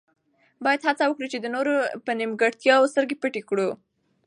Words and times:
باید 0.63 0.81
هڅه 0.87 1.03
وکړو 1.07 1.31
چې 1.33 1.37
د 1.41 1.45
نورو 1.55 1.75
په 2.05 2.11
نیمګړتیاوو 2.19 2.91
سترګې 2.91 3.15
پټې 3.21 3.41
کړو. 3.49 3.69